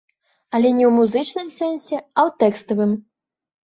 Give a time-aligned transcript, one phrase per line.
[0.55, 3.01] Але не ў музычным сэнсе, а ў тэкставым.